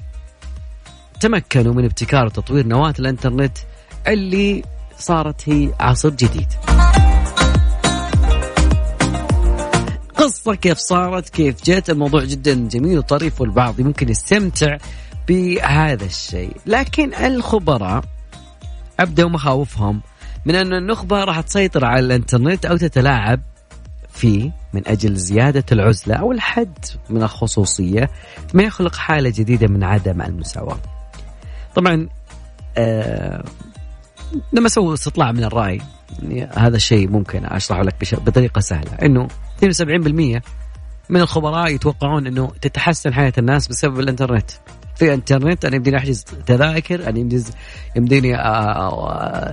[1.19, 3.57] تمكنوا من ابتكار وتطوير نواة الإنترنت
[4.07, 4.63] اللي
[4.97, 6.47] صارت هي عصر جديد.
[10.15, 14.77] قصة كيف صارت كيف جت الموضوع جدا جميل وطريف والبعض ممكن يستمتع
[15.27, 18.03] بهذا الشيء لكن الخبراء
[18.99, 20.01] أبدأوا مخاوفهم
[20.45, 23.41] من أن النخبة راح تسيطر على الإنترنت أو تتلاعب
[24.19, 28.09] فيه من أجل زيادة العزلة أو الحد من الخصوصية
[28.53, 30.77] ما يخلق حالة جديدة من عدم المساواة.
[31.75, 32.07] طبعا
[32.77, 33.43] آه
[34.53, 35.81] لما سووا استطلاع من الرأي
[36.19, 38.91] يعني هذا الشيء ممكن أشرحه لك بطريقة سهلة.
[39.01, 39.27] أنه
[39.61, 40.41] 72%
[41.09, 44.51] من الخبراء يتوقعون أنه تتحسن حياة الناس بسبب الإنترنت.
[44.95, 47.43] في إنترنت أنا يمديني أحجز تذاكر أنا يمديني
[47.95, 48.35] يمديني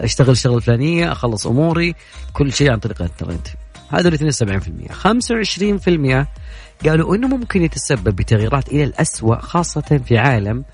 [0.04, 1.94] أشتغل الشغله الفلانيه أخلص أموري
[2.32, 3.48] كل شيء عن طريق الإنترنت.
[3.88, 6.26] هذول 72% 25%
[6.86, 10.64] قالوا إنه ممكن يتسبب بتغييرات إلى الاسوء خاصة في عالم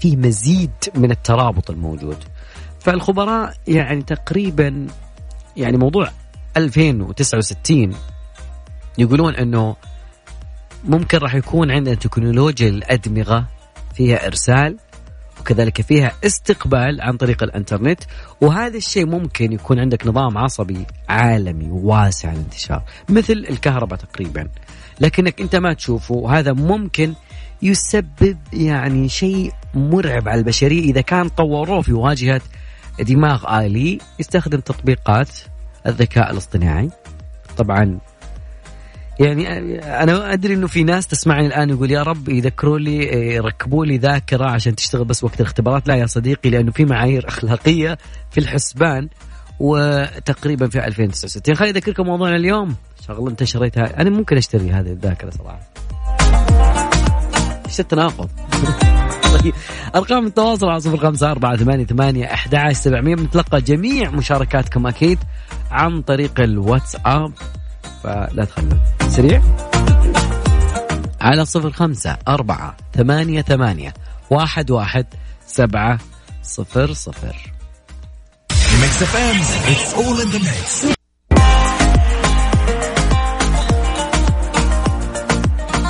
[0.00, 2.16] في مزيد من الترابط الموجود.
[2.80, 4.86] فالخبراء يعني تقريبا
[5.56, 6.10] يعني موضوع
[6.56, 7.94] 2069
[8.98, 9.76] يقولون إنه
[10.84, 13.46] ممكن راح يكون عندنا تكنولوجيا الأدمغة
[13.94, 14.76] فيها إرسال
[15.48, 18.00] وكذلك فيها استقبال عن طريق الإنترنت
[18.40, 24.48] وهذا الشيء ممكن يكون عندك نظام عصبي عالمي واسع الانتشار مثل الكهرباء تقريبا.
[25.00, 27.14] لكنك أنت ما تشوفه وهذا ممكن
[27.62, 30.80] يسبب يعني شيء مرعب على البشرية.
[30.80, 32.40] إذا كان طوروه في واجهة
[33.00, 35.30] دماغ آلي يستخدم تطبيقات
[35.86, 36.90] الذكاء الاصطناعي.
[37.56, 37.98] طبعا
[39.20, 42.96] يعني أنا أدري إنه في ناس تسمعني الآن يقول يا رب يذكروا لي
[43.34, 45.88] يركبوا لي ذاكرة عشان تشتغل بس وقت الاختبارات.
[45.88, 47.98] لا يا صديقي لأنه في معايير أخلاقية
[48.30, 49.08] في الحسبان
[49.60, 52.74] وتقريبا في 2069 خليني أذكركم موضوعنا اليوم.
[53.08, 54.00] شغلة أنت شريتها.
[54.00, 55.60] أنا ممكن أشتري هذه الذاكرة صراحة.
[57.66, 58.30] إيش التناقض؟
[59.42, 59.54] طيب
[59.94, 63.14] أرقام التواصل على صفر خمسة أربعة ثمانية ثمانية أحد سبعمية.
[63.14, 65.18] بنتلقى جميع مشاركاتكم أكيد
[65.70, 67.32] عن طريق الواتساب.
[68.02, 69.42] فلا تخلون سريع.
[71.20, 73.94] على صفر خمسة أربعة ثمانية ثمانية
[74.30, 75.06] واحد واحد
[75.46, 75.98] سبعة
[76.42, 77.52] صفر صفر.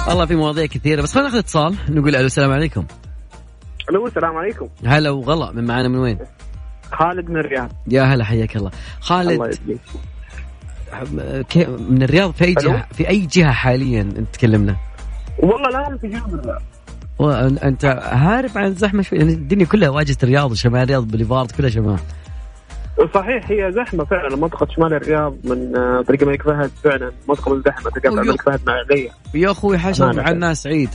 [0.09, 2.85] والله في مواضيع كثيرة بس خلينا ناخذ اتصال نقول ألو السلام عليكم.
[3.91, 4.69] ألو السلام عليكم.
[4.87, 6.19] هلا وغلا من معانا من وين؟
[6.93, 7.71] خالد من الرياض.
[7.89, 8.71] يا هلا حياك الله.
[9.01, 9.31] خالد.
[9.31, 9.79] الله
[11.91, 14.77] من الرياض في أي؟ جهه في أي جهة حاليا أنت تكلمنا؟
[15.39, 16.21] والله لا في
[17.19, 21.71] وأن- أنت هارب عن الزحمه شوي يعني الدنيا كلها واجهة الرياض وشمال الرياض بوليفارد كلها
[21.71, 21.99] شمال
[23.15, 27.91] صحيح هي زحمة فعلا منطقة شمال الرياض من آه، طريق الملك فهد فعلا منطقة مزدحمة
[28.05, 28.21] أيوه.
[28.23, 30.23] الملك فهد مع عليا يا أخوي حشر أمانة.
[30.23, 30.91] مع الناس عيد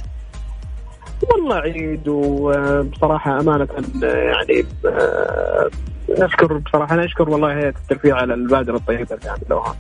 [1.34, 3.67] والله عيد وبصراحة أمانة
[4.03, 5.69] يعني آه،
[6.10, 9.76] نشكر بصراحة نشكر والله هيئة الترفيه على البادرة الطيبة اللي عملوها.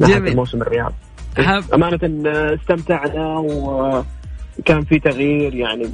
[0.00, 0.36] جميل.
[0.36, 0.92] موسم الرياض
[1.74, 1.98] أمانة
[2.54, 5.90] استمتعنا وكان في تغيير يعني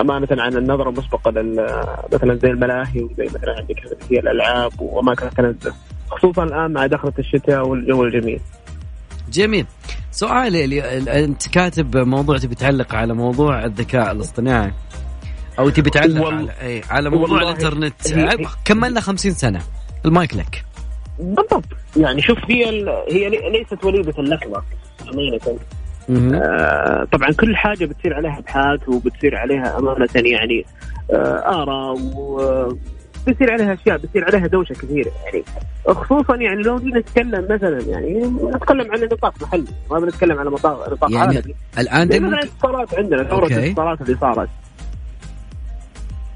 [0.00, 1.66] أمانة عن النظرة المسبقة لل
[2.12, 3.76] مثلا زي الملاهي وزي مثلا عندك
[4.10, 5.74] هي الألعاب واماكن التنزه
[6.10, 8.40] خصوصا الآن مع دخلة الشتاء والجو الجميل
[9.32, 9.66] جميل.
[10.10, 14.72] سؤالي أنت كاتب موضوع تبي تعلق على موضوع الذكاء الاصطناعي.
[15.58, 18.46] أو تبي تعلق وال- على اي على موضوع والله الإنترنت.
[18.64, 19.60] كملنا 50 سنة.
[20.04, 20.64] المايك لك.
[21.18, 21.64] بالضبط.
[21.96, 22.88] يعني شوف هي ال...
[22.88, 24.62] هي لي- ليست وليدة اللحظه
[25.12, 25.58] أمانة.
[26.42, 30.64] آه، طبعا كل حاجة بتصير عليها أبحاث وبتصير عليها أمانة يعني
[31.12, 35.44] آه، آراء وبتصير عليها أشياء بتصير عليها دوشة كثيرة يعني.
[35.86, 38.20] خصوصا يعني لو جينا نتكلم مثلا يعني
[38.54, 43.24] نتكلم عن نطاق محلي ما بنتكلم على نطاق نطاق يعني عالمي الآن مثلا الاتصالات عندنا
[43.24, 43.46] ثوره.
[43.46, 44.48] الاتصالات اللي صارت.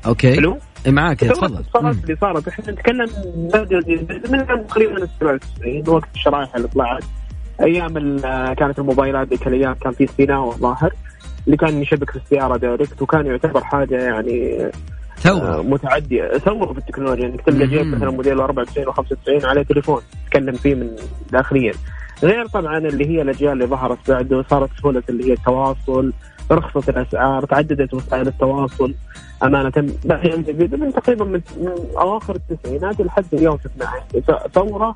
[0.07, 0.35] okay.
[0.35, 1.65] حلو؟ إيه، معاك تفضل.
[1.83, 1.89] مم.
[1.91, 3.09] اللي صارت إحنا نتكلم
[4.31, 7.05] من تقريبا 97 وقت الشرائح اللي طلعت.
[7.61, 8.19] أيام
[8.55, 10.91] كانت الموبايلات ذيك الأيام كان في سيناء الظاهر
[11.47, 14.71] اللي كان يشبك في السياره direct وكان يعتبر حاجة يعني آه،
[15.19, 16.29] ثوره متعدية.
[16.39, 17.87] ثوره في التكنولوجيا إنك تلقى جيب.
[17.87, 20.91] مثلا موديل 94 و95 عليه تليفون تتكلم فيه من
[21.33, 21.73] داخليا.
[22.23, 26.13] غير طبعا اللي هي الأجيال اللي ظهرت بعده صارت سهولة اللي هي التواصل
[26.55, 28.95] رخصت الأسعار تعددت وسائل التواصل
[29.43, 29.73] أمانة.
[30.05, 34.95] يعني من تقريبا من, من أواخر التسعينات لحد اليوم شفناها ثوره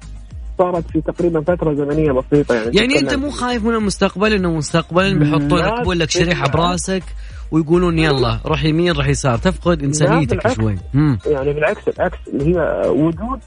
[0.58, 2.76] صارت في تقريبا فترة زمنية بسيطة يعني.
[2.76, 7.02] يعني أنت مو خايف من المستقبل إنه مستقبلا بيحطوا لك بيقول لك شريحة براسك
[7.50, 9.38] ويقولون يلا روح يمين روح يسار.
[9.38, 10.78] تفقد إنسانيتك شوي.
[10.94, 11.18] مم.
[11.26, 12.18] يعني بالعكس العكس.
[12.28, 13.40] اللي هي وجود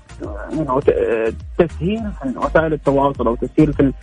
[1.58, 3.94] تسهيل في وسائل التواصل أو تسهيل في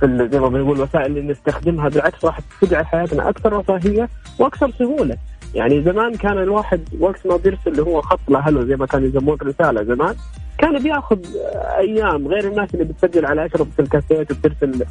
[0.00, 5.16] في زي ما بنقول الوسائل اللي نستخدمها بالعكس راح تجعل حياتنا أكثر رفاهيه وأكثر سهولة.
[5.56, 9.38] يعني زمان كان الواحد وقت ما بيرسل اللي هو خط لهلو زي ما كانوا يسموه
[9.42, 10.14] رساله زمان
[10.58, 11.18] كان بياخذ
[11.78, 14.84] أيام غير الناس اللي بتسجل على اشرطه الكاسيت وبترسل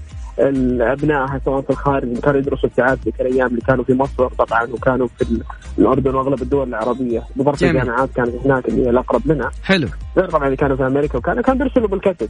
[0.81, 5.07] ابنائها سواء في الخارج كانوا يدرسوا ابتعاث ذيك الأيام اللي كانوا في مصر طبعا وكانوا
[5.07, 5.41] في
[5.79, 7.23] الأردن وأغلب الدول العربية.
[7.35, 9.87] بظرف الجامعات كانت هناك اللي هي الأقرب منها حلو.
[10.17, 12.29] غير طبعا اللي كانوا في أمريكا وكانوا كانوا بيرسلوا بالكاسيت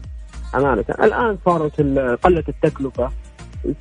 [0.55, 0.85] أمانة.
[0.89, 1.81] الآن صارت
[2.23, 3.11] قلت التكلفة.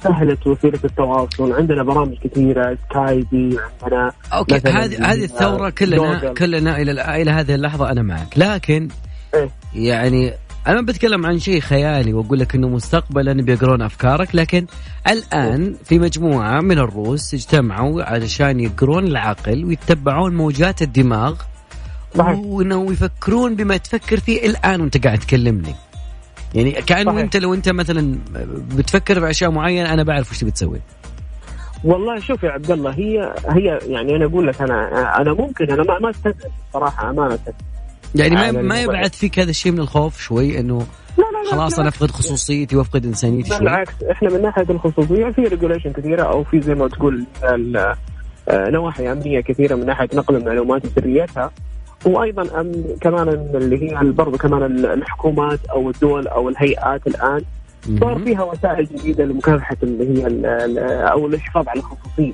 [0.03, 1.53] سهلت وسيلة التواصل.
[1.53, 7.90] عندنا برامج كثيرة Skype عندنا okay هذه هذه الثورة كلنا كلنا إلى إلى هذه اللحظة
[7.90, 8.38] أنا معك.
[8.38, 8.88] لكن
[9.35, 10.33] إيه؟ يعني
[10.66, 14.66] أنا بتكلم عن شيء خيالي وأقول لك إنه مستقبلا بيقرون أفكارك لكن
[15.09, 21.35] الآن في مجموعة من الروس اجتمعوا علشان يقرون العقل ويتبعون موجات الدماغ
[22.18, 25.75] وإنه يفكرون بما تفكر فيه الآن وأنت قاعد تكلمني.
[26.55, 28.19] يعني كأنه أنت لو أنت مثلا
[28.77, 30.81] بتفكر في اشياء معينة أنا بعرف وش تبي تسوي.
[31.85, 35.83] والله شوف يا عبد الله هي هي يعني أنا أقول لك أنا أنا ممكن أنا
[35.83, 36.12] ما ما
[36.73, 37.38] صراحة أمانة.
[38.14, 40.87] يعني ما ما يبعث فيك هذا الشيء من الخوف شوي إنه
[41.19, 45.43] لا لا خلاص أنا افقد خصوصيتي وأفقد إنسانيتي شوي؟ بالعكس إحنا من ناحية الخصوصية في
[45.43, 50.85] ريجوليشن كثيرة أو في زي ما تقول آه، نواحي أمنية كثيرة من ناحية نقل المعلومات
[50.85, 51.51] وسريتها.
[52.07, 57.43] وأيضا أم كمان اللي هي برضه كمان الحكومات أو الدول أو الهيئات الآن
[58.01, 60.27] صار فيها وسائل جديدة لمكافحة اللي هي
[61.12, 62.33] أو الحفاظ على الخصوصية.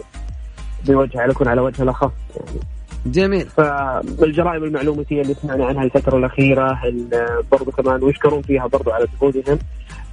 [0.87, 2.61] بوجه يكون على وجه الأخص يعني.
[3.06, 3.46] جميل.
[3.46, 6.78] فالجرائم المعلوماتية اللي سمعنا عنها الفترة الأخيرة
[7.52, 9.59] برضو كمان ويشكرون فيها برضو على جهودهم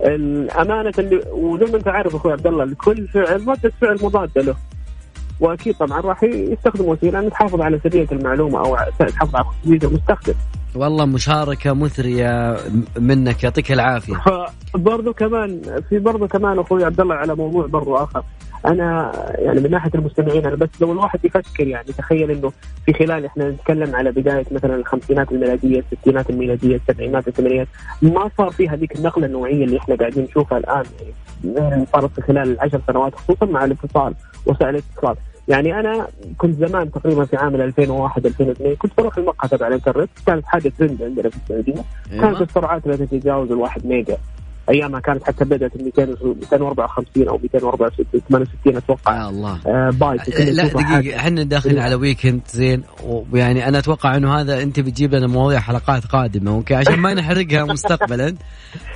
[0.01, 4.55] الامانه اللي وزي ما أنت عارف أخوي عبد الله لكل فعل رده فعل مضادة له.
[5.39, 10.33] وأكيد طبعا راح يستخدم وسيلة أن تحافظ على سرية المعلومة أو تحافظ على خصوصيه المستخدم.
[10.75, 12.57] والله مشاركة مثرية
[12.99, 14.15] منك يعطيك العافية.
[14.75, 18.23] برضو كمان في برضو كمان أخوي عبد الله على موضوع برضو آخر
[18.65, 22.51] أنا يعني من ناحية المستمعين أنا بس لو الواحد يفكر يعني تخيل إنه
[22.85, 27.67] في خلال إحنا نتكلم على بداية مثلا الخمسينات الميلادية، الستينات الميلادية، السبعينات، الثمانينات،
[28.01, 30.83] ما صار في هذيك النقلة النوعية اللي إحنا قاعدين نشوفها الآن
[31.43, 34.13] يعني صارت في خلال العشر سنوات خصوصا مع الاتصال
[34.45, 35.15] وسائل الاتصال.
[35.47, 36.07] يعني أنا
[36.37, 40.09] كنت زمان تقريبا في عام 2001 2002 كنت بروح المقهى تبع الإنترنت.
[40.25, 41.83] كانت حاجة ترند عندنا في السعودية.
[42.11, 42.21] أيوة.
[42.21, 44.17] كانت السرعات لا تتجاوز الواحد ميجا.
[44.69, 49.15] أيامها كانت حتى بدأت 200 254 أو 268 أتوقع.
[49.15, 49.59] يا الله.
[49.67, 51.15] آه بايت لا دقيقة.
[51.15, 52.83] إحنا داخلين على weekend زين.
[53.31, 57.65] ويعني أنا أتوقع إنه هذا أنت بتجيب لنا مواضيع حلقات قادمة okay؟ عشان ما نحرقها
[57.73, 58.35] مستقبلا.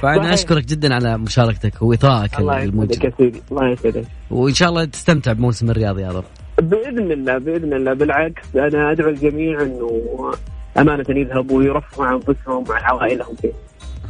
[0.02, 3.14] فأنا أشكرك جدا على مشاركتك واثارك الموجود
[3.52, 4.06] الله يسعدك.
[4.32, 6.24] وإن شاء الله تستمتع بموسم الرياض يا رب.
[6.58, 7.94] بإذن الله بإذن الله.
[7.94, 10.32] بالعكس أنا أدعو الجميع إنه
[10.78, 13.36] أمانة يذهبوا ويرفعوا عن أنفسهم وعن عوائلهم.
[13.42, 13.52] فيه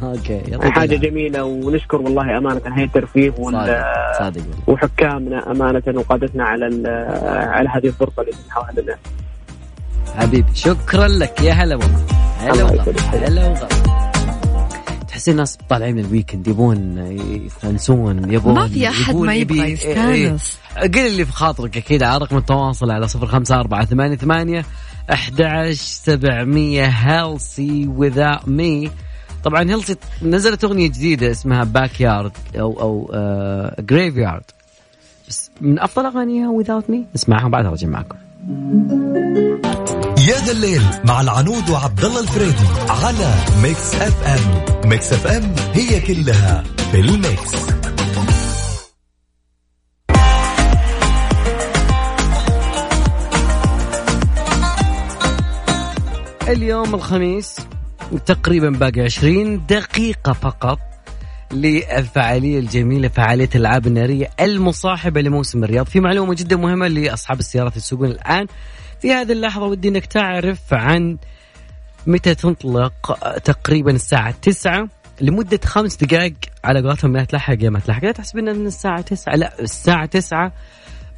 [0.02, 3.84] okay حاجة جميلة ونشكر والله أمانة هيئه الترفيه وال...
[4.18, 6.88] صادق وحكامنا أمانة وقادتنا على
[7.28, 8.96] على هذه الفرصة اللي تنحوها لنا.
[10.16, 11.40] حبيبي شكرا لك.
[11.40, 12.06] يا هلا والله.
[12.38, 12.84] هلا والله.
[13.12, 14.11] هلا والله.
[15.12, 16.98] تحسين الناس طالعين من ال weekend يبون
[17.46, 20.58] يستانسون يبون ما في أحد ما يبغى إيه، يستانس.
[20.76, 24.64] قل اللي في خاطرك أكيد على رقم التواصل على صفر خمسة أربعة ثمانية ثمانية
[25.12, 28.90] أحد سبعمية Halsey Without Me.
[29.44, 33.10] طبعا Halsey نزلت أغنية جديدة اسمها backyard أو أو
[33.80, 34.44] Grave آه، يارد
[35.28, 38.16] بس من أفضل أغانيها Without Me اسمعها بعدها أرجع معكم.
[40.28, 44.64] يا ذا الليل مع العنود وعبد الله الفريدي على Mix FM.
[44.88, 47.54] Mix FM هي كلها في ال Mix.
[56.48, 57.56] اليوم الخميس
[58.26, 60.91] تقريبا باقي 20 دقيقة فقط.
[61.52, 65.86] للفعالية الجميلة فعالية الألعاب النارية المصاحبة لموسم الرياض.
[65.86, 68.46] في معلومة جدا مهمة لأصحاب السيارات يسوقون الآن.
[69.00, 71.18] في هذه اللحظة ودي أنك تعرف عن
[72.06, 74.88] متى تنطلق تقريبا الساعة 9
[75.20, 76.34] لمدة خمس دقائق
[76.64, 80.52] على قولتهم ما تلحق يا ما تلحق لا تحسب من الساعة 9 لا الساعة 9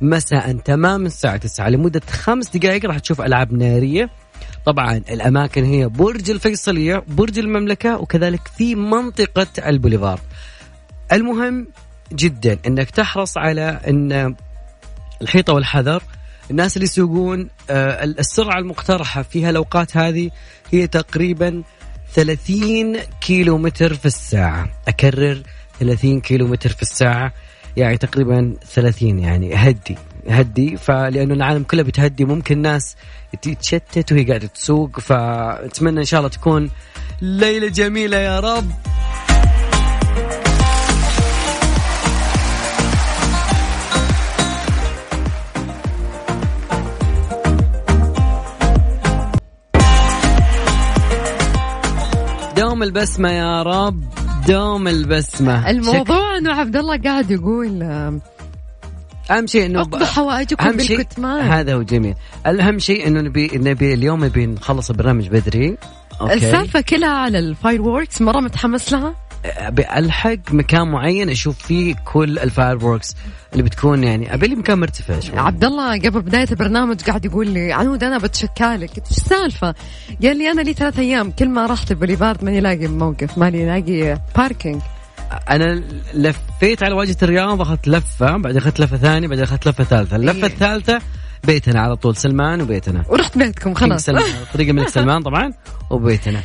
[0.01, 4.11] مساء تمام الساعة 9 لمدة خمس دقائق راح تشوف ألعاب نارية.
[4.65, 10.21] طبعا الأماكن هي برج الفيصلية برج المملكة وكذلك في منطقة البوليفار
[11.13, 11.67] المهم
[12.13, 14.35] جدا أنك تحرص على أن
[15.23, 16.03] الحيطة والحذر
[16.51, 20.31] الناس اللي يسوقون آه، السرعة المقترحة في هالأوقات هذه
[20.73, 21.63] هي تقريبا
[22.13, 24.71] 30 كيلو متر في الساعة.
[24.89, 25.43] أكرر
[25.81, 27.33] 30 كيلو متر في الساعة
[27.77, 29.97] يعني تقريبا 30 يعني هدي
[30.29, 32.97] هدي فلأنه العالم كله بتهدي ممكن ناس
[33.43, 36.71] تتشتت وهي قاعدة تسوق فأتمنى إن شاء الله تكون
[37.23, 38.71] ليلة جميلة يا رب.
[52.57, 54.03] دوم البسمة يا رب
[54.49, 55.71] دوم البسمة.
[55.71, 57.83] الموضوع إنه عبد الله قاعد يقول
[59.31, 61.41] أهم شيء إنه اقضوا حوائجكم بالكتمان.
[61.41, 62.15] هذا هو جميل.
[62.47, 65.77] الأهم شيء إنه نبي نبي اليوم نبي نخلص البرنامج بدري.
[66.21, 66.35] okay.
[66.35, 69.15] السالفة كلها على ال fireworks مرة متحمس لها؟
[69.97, 73.15] ألحق مكان معين أشوف فيه كل ال fireworks
[73.53, 74.35] اللي بتكون يعني.
[74.35, 75.39] أبي لي مكان مرتفع شوي.
[75.39, 79.75] عبد الله قبل بداية البرنامج قاعد يقول لي عنود أنا بتشكالك قلت إيش السالفة؟
[80.23, 84.19] قال لي أنا لي ثلاث أيام كل ما رحت البوليفارد ماني لاقي موقف ماني لاقي
[84.37, 84.83] parking
[85.51, 85.83] أنا
[86.15, 90.17] لفيت على واجهة الرياض أخذت لفة بعدين أخذت لفة ثانية بعدين أخذت لفة ثالثة.
[90.17, 90.47] اللفة إيه.
[90.47, 91.01] الثالثة
[91.45, 93.05] بيتنا على طول سلمان وبيتنا.
[93.09, 94.05] ورحت بيتكم خلاص.
[94.05, 94.25] سلمان
[94.55, 95.53] طريق الملك سلمان طبعا
[95.91, 96.41] وبيتنا.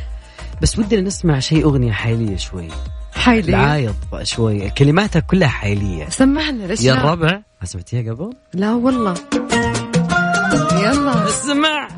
[0.62, 2.68] بس ودنا نسمع شيء أغنية حيلية شوي.
[3.14, 6.08] حيلي العايض شوي كلماتها كلها حيلية.
[6.08, 9.14] سمعنا ليش يا؟ الربع ما سمعتيها قبل؟ لا والله.
[10.72, 11.28] يلا.
[11.28, 11.88] اسمع.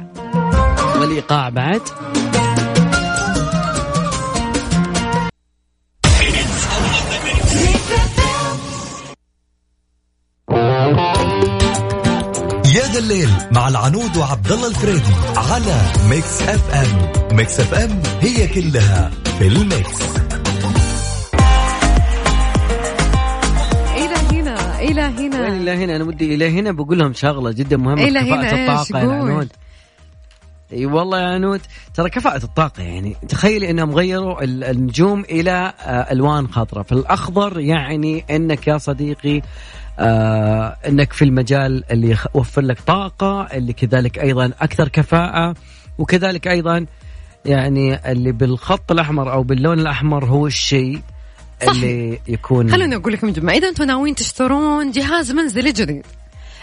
[1.01, 1.81] والإيقاع بعد.
[12.93, 15.81] يا ذا الليل مع العنود وعبد الله الفريدي على
[16.11, 17.37] Mix FM.
[17.37, 20.03] Mix FM هي كلها في ال Mix.
[23.97, 25.41] إلى هنا إلى هنا.
[25.41, 28.03] وين إلى هنا؟ أنا ودي إلى هنا بقول لهم شغلة جدا مهمة.
[28.03, 29.13] إلى كفاءة هنا؟ الطاقة يا.
[29.13, 29.49] عنود.
[30.73, 31.61] إي والله يا عنود
[31.95, 33.17] ترى كفاءة الطاقة يعني.
[33.29, 36.83] تخيلي إنهم غيروا ال- النجوم إلى آه، ألوان خضراء.
[36.85, 39.43] فالأخضر يعني إنك يا صديقي
[39.99, 45.55] آه إنك في المجال اللي يوفر لك طاقة اللي كذلك أيضا أكثر كفاءة
[45.99, 46.87] وكذلك أيضا
[47.45, 51.01] يعني اللي بالخط الأحمر أو باللون الأحمر هو الشيء.
[51.69, 56.07] اللي يكون خلوني أقول لكم جماعة إذا أنتم ناويين تشترون جهاز منزلي جديد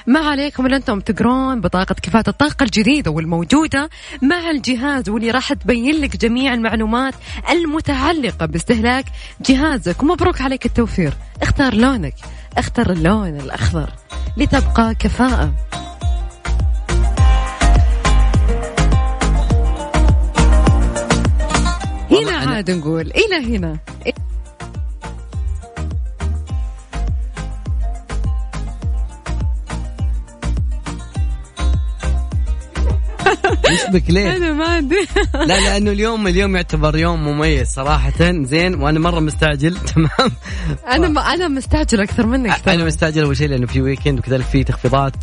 [0.08, 3.90] ما عليكم إلا أنتم تقرون بطاقة كفاءة الطاقة الجديدة والموجودة
[4.22, 7.14] مع الجهاز واللي راح تبين لك جميع المعلومات
[7.52, 9.06] المتعلقة باستهلاك
[9.46, 10.04] جهازك.
[10.04, 11.14] ومبروك عليك التوفير.
[11.42, 12.14] اختار لونك.
[12.58, 13.90] أختر اللون الأخضر
[14.38, 15.54] لتبقى كفاءة.
[22.12, 23.78] هنا عاد نقول إلى هنا.
[33.70, 35.08] إيش بك ليه؟ أنا ما أدري.
[35.48, 38.12] لا لأنه اليوم اليوم يعتبر يوم مميز صراحة.
[38.44, 39.76] زين وأنا مرة مستعجل.
[39.96, 40.32] تمام.
[40.92, 42.86] أنا ما أنا مستعجل أكثر منك أنا ترى.
[42.86, 45.14] مستعجل أول شيء لأنه في weekend وكذلك في تخفيضات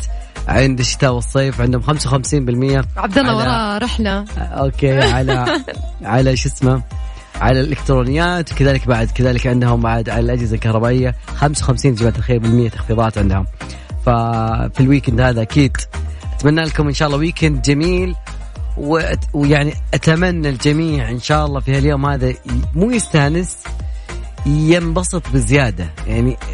[0.47, 1.87] عند الشتاء والصيف عندهم 55%
[2.97, 4.25] عبد الله على- وراه رحلة.
[4.37, 5.61] okay على
[6.03, 6.81] على شو اسمه
[7.35, 8.51] على الإلكترونيات.
[8.51, 13.45] وكذلك بعد كذلك عندهم بعد على الأجهزة الكهربائية 55 يا جماعة الخير بالمية تخفيضات عندهم.
[14.05, 15.77] ففي ال weekend هذا أكيد
[16.37, 18.15] أتمنى لكم إن شاء الله ويكند جميل
[19.33, 22.33] ويعني أتمنى الجميع إن شاء الله في هاليوم هذا
[22.75, 23.57] مو يستانس
[24.45, 25.89] ينبسط بزيادة.
[26.07, 26.37] يعني